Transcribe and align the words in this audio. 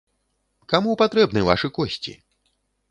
Каму 0.73 0.95
патрэбны 1.03 1.47
вашы 1.51 1.67
косці? 1.77 2.21